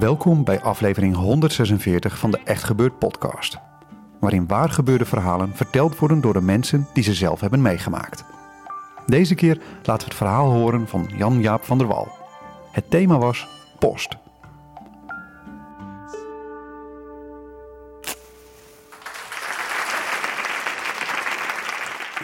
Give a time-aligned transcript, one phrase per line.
[0.00, 3.58] Welkom bij aflevering 146 van de Echt Gebeurd podcast.
[4.20, 8.24] Waarin waar gebeurde verhalen verteld worden door de mensen die ze zelf hebben meegemaakt.
[9.06, 12.08] Deze keer laten we het verhaal horen van Jan-Jaap van der Wal.
[12.72, 14.16] Het thema was post.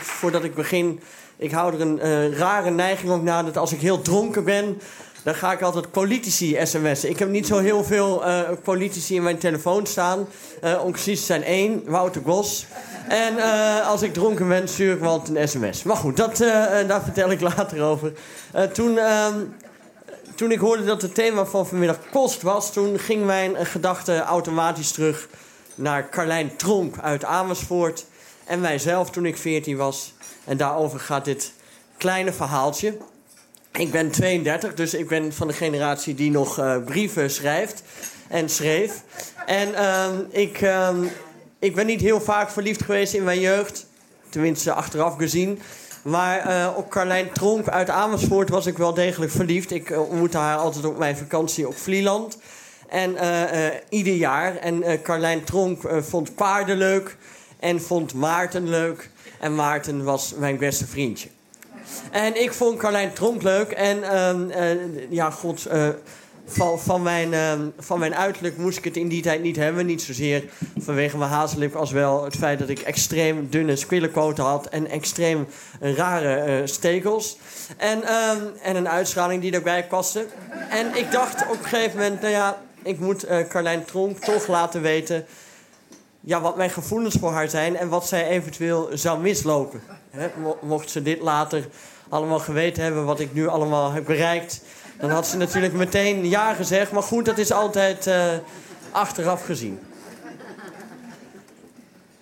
[0.00, 1.00] Voordat ik begin,
[1.36, 4.80] ik hou er een eh, rare neiging op na dat als ik heel dronken ben,
[5.22, 7.10] dan ga ik altijd politici sms'en.
[7.10, 10.26] Ik heb niet zo heel veel eh, politici in mijn telefoon staan.
[10.60, 12.66] Eh, om te zijn één, Wouter Gos.
[13.08, 13.38] En
[13.84, 15.82] als ik dronken ben, stuur ik wel een sms.
[15.82, 16.36] Maar goed, dat,
[16.86, 18.12] daar vertel ik later over.
[18.72, 19.34] Toen, ehm,
[20.34, 22.72] toen ik hoorde dat het thema van vanmiddag kost was...
[22.72, 25.28] toen ging mijn gedachte automatisch terug
[25.74, 28.04] naar Carlijn Tronk uit Amersfoort...
[28.46, 30.14] en mijzelf toen ik 14 was.
[30.44, 31.52] En daarover gaat dit
[31.96, 32.96] kleine verhaaltje.
[33.72, 37.82] Ik ben 32, dus ik ben van de generatie die nog eh, brieven schrijft
[38.28, 39.02] en schreef.
[39.46, 41.04] En ehm, ik, ehm,
[41.58, 43.86] ik ben niet heel vaak verliefd geweest in mijn jeugd.
[44.28, 45.60] Tenminste, achteraf gezien.
[46.02, 49.70] Maar eh, op Carlijn Tronk uit Amersfoort was ik wel degelijk verliefd.
[49.70, 52.38] Ik eh, ontmoette haar altijd op mijn vakantie op Vlieland.
[52.88, 53.16] En
[53.88, 54.56] ieder jaar.
[54.56, 57.16] En Carlijn Tronk vond paarden leuk.
[57.58, 59.10] En vond Maarten leuk.
[59.40, 61.28] En Maarten was mijn beste vriendje.
[62.10, 63.70] En ik vond Carlijn Tronk leuk.
[63.70, 65.88] En ehm, eh, ja, god, eh,
[66.46, 69.86] van, van, mijn, ehm, van mijn uiterlijk moest ik het in die tijd niet hebben.
[69.86, 70.44] Niet zozeer
[70.78, 74.66] vanwege mijn hazellip als wel het feit dat ik extreem dunne squillekoten had.
[74.66, 75.46] En extreem
[75.80, 77.38] rare eh, stekels.
[77.76, 80.26] En, ehm, en een uitstraling die erbij paste.
[80.70, 84.82] En ik dacht op een gegeven moment, nou ja, ik moet Carlijn Tronk toch laten
[84.82, 85.26] weten
[86.26, 89.82] ja, wat mijn gevoelens voor haar zijn en wat zij eventueel zou mislopen.
[90.60, 91.68] Mocht ze dit later
[92.08, 94.60] allemaal geweten hebben, wat ik nu allemaal heb bereikt,
[95.00, 96.92] dan had ze natuurlijk meteen ja gezegd.
[96.92, 98.24] Maar goed, dat is altijd eh,
[98.90, 99.78] achteraf gezien.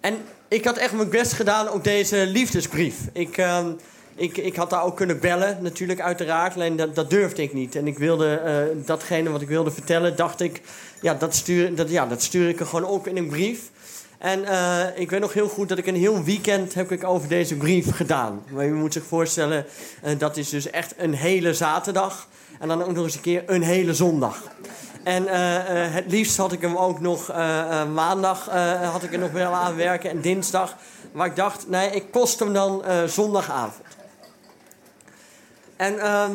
[0.00, 0.16] En
[0.48, 2.96] ik had echt mijn best gedaan op deze liefdesbrief.
[3.12, 3.70] Ik, ehm,
[4.14, 6.54] ik, ik had daar ook kunnen bellen, natuurlijk, uiteraard.
[6.54, 7.74] Alleen dat, dat durfde ik niet.
[7.74, 10.60] En ik wilde eh, datgene wat ik wilde vertellen, dacht ik...
[11.00, 13.70] Ja, dat stuur, dat, ja, dat stuur ik er gewoon op in een brief.
[14.18, 17.28] En eh, ik weet nog heel goed dat ik een heel weekend heb ik over
[17.28, 18.42] deze brief gedaan.
[18.50, 19.66] Maar je moet zich voorstellen,
[20.02, 22.28] eh, dat is dus echt een hele zaterdag.
[22.60, 24.42] En dan ook nog eens een keer een hele zondag.
[25.02, 27.32] En eh, het liefst had ik hem ook nog
[27.92, 28.48] maandag
[28.92, 30.76] had ik er nog wel aan werken en dinsdag.
[31.12, 33.84] Maar ik dacht, nee, ik kost hem dan zondagavond.
[35.76, 36.32] En ehm,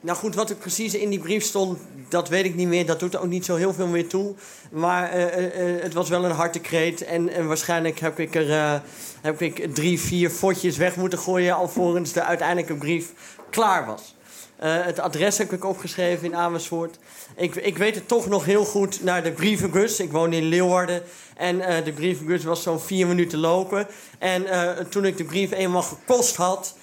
[0.00, 1.78] nou goed, wat er precies in die brief stond,
[2.08, 2.86] dat weet ik niet meer.
[2.86, 4.34] Dat doet er ook niet zo heel veel meer toe.
[4.70, 7.04] Maar eh, eh, eh, het was wel een hartekreet.
[7.04, 8.82] En, en waarschijnlijk heb ik er
[9.20, 11.54] heb ik drie, vier fotjes weg moeten gooien...
[11.54, 13.12] alvorens de uiteindelijke brief
[13.50, 14.14] klaar was.
[14.56, 16.98] Het adres heb ik opgeschreven in Amersfoort.
[17.36, 20.00] Ik, ik weet het toch nog heel goed naar de brievenbus.
[20.00, 21.02] Ik woon in Leeuwarden.
[21.36, 23.86] En de brievenbus was zo'n vier minuten lopen.
[24.18, 24.46] En
[24.88, 26.74] toen ik de brief eenmaal gekost had...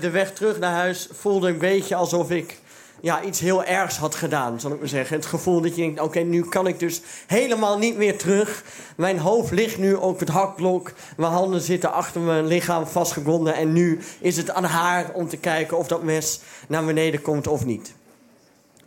[0.00, 2.60] de weg terug naar huis voelde een beetje alsof ik
[3.02, 5.16] ja, iets heel ergs had gedaan, zal ik maar zeggen.
[5.16, 8.64] Het gevoel dat je denkt, oké, nu kan ik dus helemaal niet meer terug.
[8.96, 10.92] Mijn hoofd ligt nu op het hakblok.
[11.16, 13.54] Mijn handen zitten achter mijn lichaam vastgebonden.
[13.54, 17.46] En nu is het aan haar om te kijken of dat mes naar beneden komt
[17.46, 17.94] of niet.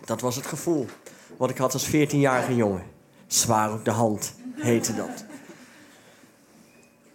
[0.05, 0.85] Dat was het gevoel
[1.37, 2.83] wat ik had als 14-jarige jongen.
[3.27, 5.25] Zwaar op de hand heette dat.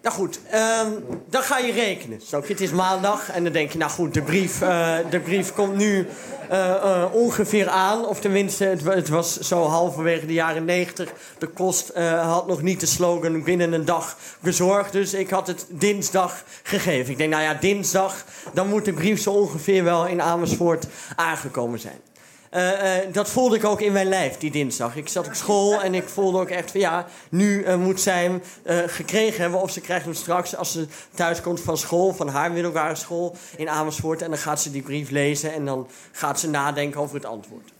[0.03, 0.89] Nou goed, ehm,
[1.27, 2.21] dan ga je rekenen.
[2.21, 5.53] Zo, het is maandag en dan denk je, nou goed, de brief, eh, de brief
[5.53, 6.07] komt nu
[6.49, 8.07] eh, eh, ongeveer aan.
[8.07, 11.13] Of tenminste, het, het was zo halverwege de jaren 90.
[11.39, 14.93] De kost had nog niet de slogan binnen een dag bezorgd.
[14.93, 17.11] Dus ik had het dinsdag gegeven.
[17.11, 18.25] Ik denk, nou ja, dinsdag,
[18.55, 20.87] dan moet de brief zo ongeveer wel in Amersfoort
[21.17, 22.10] aangekomen zijn.
[22.51, 24.97] Eh, eh, dat voelde ik ook in mijn lijf die dinsdag.
[24.97, 28.23] Ik zat op school en ik voelde ook echt van ja, nu eh, moet zij
[28.23, 28.43] hem
[28.89, 29.61] gekregen hebben.
[29.61, 33.37] Of ze krijgt hem straks als ze thuis komt van school, van haar middelbare school
[33.57, 34.23] in Amersfoort.
[34.23, 37.73] En dan gaat ze die brief lezen en dan gaat ze nadenken over het antwoord.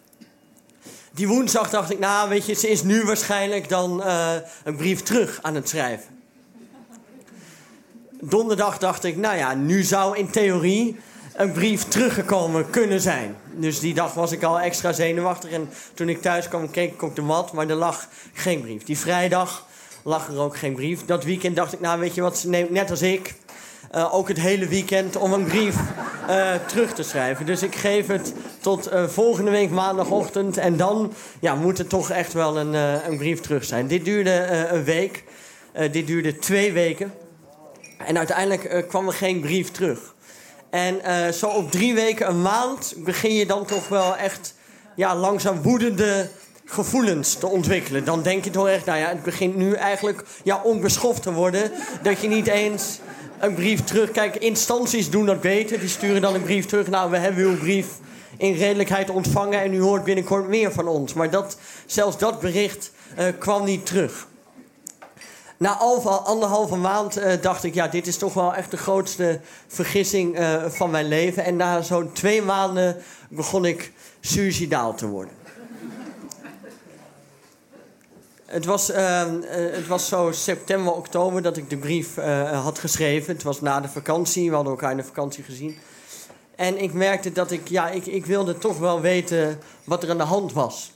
[1.13, 4.03] Die woensdag dacht ik, nou weet je, ze is nu waarschijnlijk dan
[4.65, 6.19] een brief terug aan het schrijven.
[8.21, 10.97] Donderdag dacht ik, nou ja, nu zou in theorie
[11.41, 13.37] een brief teruggekomen kunnen zijn.
[13.53, 15.51] Dus die dag was ik al extra zenuwachtig.
[15.51, 18.85] En toen ik thuis kwam, keek ik op de mat, maar er lag geen brief.
[18.85, 19.67] Die vrijdag
[20.03, 21.05] lag er ook geen brief.
[21.05, 23.35] Dat weekend dacht ik, nou weet je wat, net als ik...
[23.91, 25.77] eh, ook het hele weekend om een brief
[26.29, 27.47] eh, terug te schrijven.
[27.47, 30.57] Dus ik geef het tot eh, volgende week maandagochtend.
[30.57, 32.75] En dan ja, moet het toch echt wel een,
[33.11, 33.87] een brief terug zijn.
[33.87, 35.25] Dit duurde een week.
[35.91, 37.13] Dit duurde twee weken.
[37.99, 40.15] En uiteindelijk kwam er geen brief terug.
[40.71, 44.55] En eh, zo op drie weken, een maand, begin je dan toch wel echt
[44.95, 46.29] ja, langzaam woedende
[46.65, 48.05] gevoelens te ontwikkelen.
[48.05, 51.73] Dan denk je toch echt, nou ja, het begint nu eigenlijk ja, onbeschoft te worden.
[52.03, 52.99] Dat je niet eens
[53.39, 54.11] een brief terug...
[54.11, 55.81] Kijk, instanties doen dat beter.
[55.81, 56.89] Die sturen dan een brief terug.
[56.89, 57.87] Nou, we hebben uw brief
[58.37, 59.61] in redelijkheid ontvangen...
[59.61, 61.13] en u hoort binnenkort meer van ons.
[61.13, 61.57] Maar dat,
[61.87, 64.29] zelfs dat bericht eh, kwam niet terug.
[65.61, 69.41] Na al- anderhalve maand eh, dacht ik, ja, dit is toch wel echt de grootste
[69.67, 71.45] vergissing eh, van mijn leven.
[71.45, 72.97] En na zo'n twee maanden
[73.29, 75.35] begon ik suicidaal te worden.
[78.45, 82.15] Het was, eh, het was zo september, oktober dat ik de brief
[82.53, 83.35] had geschreven.
[83.35, 85.79] Het was na de vakantie, we hadden elkaar in de vakantie gezien.
[86.57, 90.19] En ik merkte dat ik, ja, ik, ik wilde toch wel weten wat er aan
[90.19, 90.93] de hand was.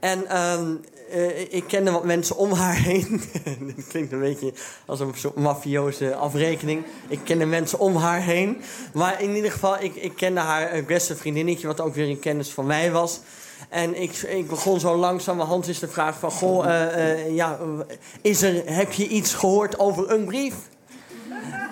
[0.00, 0.26] En
[1.10, 3.22] eh, ik kende wat mensen om haar heen.
[3.76, 4.52] Dit klinkt een beetje
[4.86, 6.84] als een soort mafioze afrekening.
[7.08, 8.60] Ik kende mensen om haar heen.
[8.92, 11.66] Maar in ieder geval, ik, ik kende haar beste vriendinnetje...
[11.66, 13.20] wat ook weer een kennis van mij was.
[13.68, 16.30] En ik, ik begon zo langzamerhand eens te vragen van...
[16.30, 17.58] Goh, eh, eh, ja,
[18.22, 20.54] is er, heb je iets gehoord over een brief?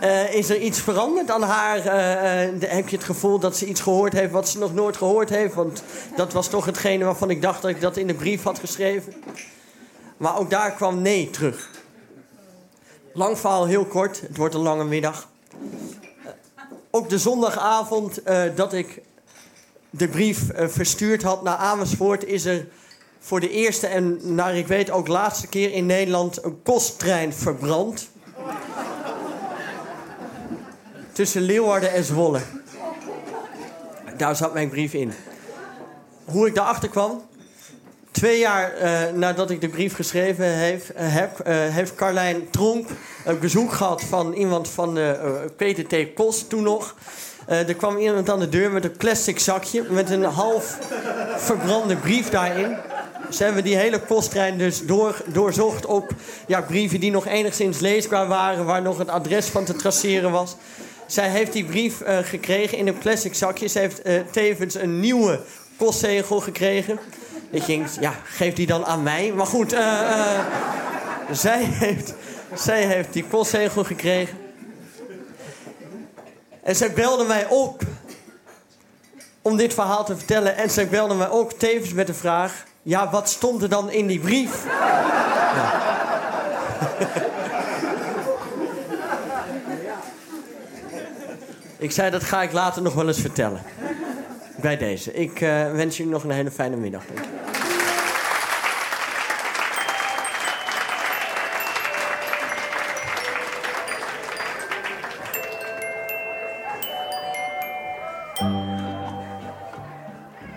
[0.01, 1.87] Eh, is er iets veranderd aan haar?
[1.87, 4.97] Eh, eh, heb je het gevoel dat ze iets gehoord heeft wat ze nog nooit
[4.97, 5.55] gehoord heeft?
[5.55, 5.83] Want
[6.17, 9.15] dat was toch hetgene waarvan ik dacht dat ik dat in de brief had geschreven.
[10.17, 11.71] Maar ook daar kwam nee terug.
[13.13, 14.21] Lang verhaal, heel kort.
[14.21, 15.29] Het wordt een lange middag.
[15.51, 18.21] Eh, ook de zondagavond
[18.55, 19.03] dat ik
[19.91, 22.25] de brief verstuurd had naar Amersfoort...
[22.25, 22.67] is er
[23.19, 26.45] voor de eerste en naar ik weet ook laatste keer in Nederland...
[26.45, 28.09] een kosttrein verbrand
[31.19, 32.41] tussen Leeuwarden en Zwolle.
[34.17, 35.13] Daar zat mijn brief in.
[36.25, 37.23] Hoe ik daarachter kwam?
[38.11, 42.89] Twee jaar eh, nadat ik de brief geschreven heeft, eh, heb, eh, heeft Carlijn Tronk
[43.25, 46.15] een bezoek gehad van iemand van de eh, Peter T.
[46.15, 46.95] Kos toen nog.
[47.47, 50.79] Er kwam iemand aan de deur met een plastic zakje met een half
[51.37, 52.77] verbrande brief daarin.
[53.31, 56.11] Ze hebben die hele posttrein dus door, doorzocht op
[56.47, 60.57] ja, brieven die nog enigszins leesbaar waren, waar nog het adres van te traceren was.
[61.09, 63.67] Zij heeft die brief eh, gekregen in een plastic zakje.
[63.67, 65.41] Ze heeft eh, tevens een nieuwe
[65.77, 66.99] postzegel gekregen.
[67.51, 69.33] Ik denk, ja, geef die dan aan mij.
[69.33, 70.41] Maar goed, eh,
[71.31, 72.15] zij, heeft,
[72.55, 74.39] zij heeft die postzegel gekregen.
[76.63, 77.83] En zij belde mij op
[79.43, 80.57] om dit verhaal te vertellen.
[80.57, 82.67] En zij belde mij ook tevens met de vraag...
[82.83, 84.65] Ja, wat stond er dan in die brief?
[84.65, 85.99] Ja.
[91.79, 93.61] Ik zei, dat ga ik later nog wel eens vertellen.
[94.61, 95.13] Bij deze.
[95.13, 97.03] Ik eh, wens jullie nog een hele fijne middag.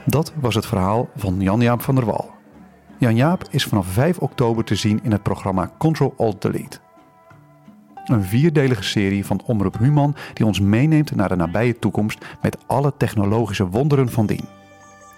[0.06, 2.32] Dat was het verhaal van Jan-Jaap van der Wal.
[2.98, 6.80] Jan-Jaap is vanaf 5 oktober te zien in het programma Control-Alt-Delete.
[8.12, 12.94] Een vierdelige serie van Omroep Human die ons meeneemt naar de nabije toekomst met alle
[12.98, 14.46] technologische wonderen van dien.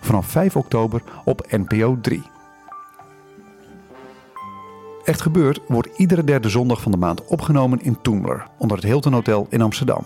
[0.02, 2.22] Vanaf 5 oktober op NPO 3.
[5.04, 9.14] Echt Gebeurd wordt iedere derde zondag van de maand opgenomen in Toemler, onder het Hilton
[9.14, 10.04] Hotel in Amsterdam.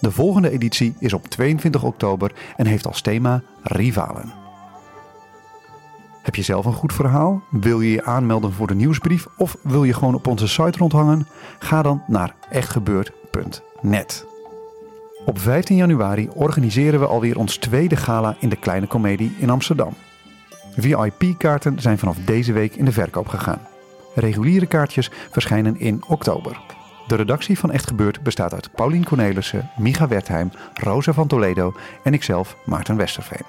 [0.00, 4.45] De volgende editie is op 22 oktober en heeft als thema Rivalen.
[6.36, 7.42] Heb je zelf een goed verhaal?
[7.50, 11.26] Wil je je aanmelden voor de nieuwsbrief of wil je gewoon op onze site rondhangen?
[11.58, 14.26] Ga dan naar echtgebeurd.net.
[15.24, 19.92] Op 15 januari organiseren we alweer ons tweede gala in de Kleine Comedie in Amsterdam.
[20.74, 23.60] VIP-kaarten zijn vanaf deze week in de verkoop gegaan.
[24.14, 26.60] Reguliere kaartjes verschijnen in oktober.
[27.06, 32.14] De redactie van Echt Gebeurd bestaat uit Paulien Cornelissen, Micha Wertheim, Rosa van Toledo en
[32.14, 33.46] ikzelf, Maarten Westerveen.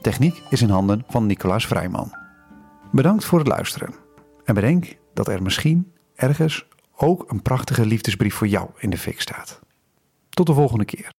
[0.00, 2.19] Techniek is in handen van Nicolaas Vrijman.
[2.92, 3.94] Bedankt voor het luisteren.
[4.44, 6.66] En bedenk dat er misschien ergens
[6.96, 9.60] ook een prachtige liefdesbrief voor jou in de fik staat.
[10.28, 11.10] Tot de volgende keer.